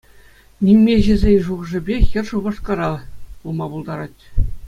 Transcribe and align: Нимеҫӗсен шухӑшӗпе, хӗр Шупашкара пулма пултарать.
Нимеҫӗсен 0.67 1.37
шухӑшӗпе, 1.49 1.95
хӗр 2.07 2.25
Шупашкара 2.31 2.89
пулма 3.43 3.65
пултарать. 3.75 4.21